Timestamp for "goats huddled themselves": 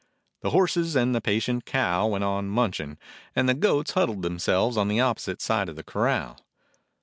3.53-4.75